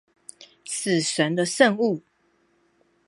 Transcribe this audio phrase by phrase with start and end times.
[0.65, 2.01] 死神的聖物